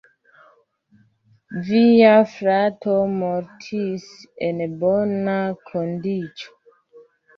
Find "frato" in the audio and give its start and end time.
2.31-2.95